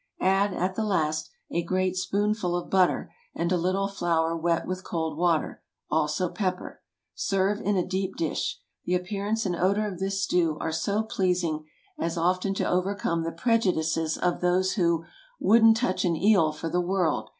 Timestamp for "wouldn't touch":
15.39-16.03